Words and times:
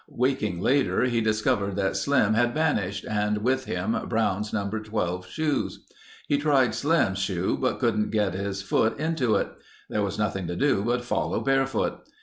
Waking 0.09 0.61
later, 0.61 1.03
he 1.03 1.21
discovered 1.21 1.75
that 1.75 1.95
Slim 1.95 2.33
had 2.33 2.55
vanished 2.55 3.05
and 3.07 3.43
with 3.43 3.65
him, 3.65 3.95
Brown's 4.09 4.51
number 4.51 4.79
12 4.79 5.27
shoes. 5.27 5.85
He 6.27 6.39
tried 6.39 6.73
Slim's 6.73 7.19
shoe 7.19 7.55
but 7.61 7.77
couldn't 7.77 8.09
get 8.09 8.33
his 8.33 8.63
foot 8.63 8.97
into 8.99 9.35
it. 9.35 9.49
There 9.91 10.01
was 10.01 10.17
nothing 10.17 10.47
to 10.47 10.55
do 10.55 10.81
but 10.83 11.03
follow 11.05 11.39
barefoot. 11.39 11.99